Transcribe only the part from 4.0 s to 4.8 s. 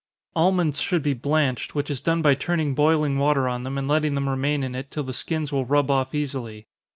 them remain in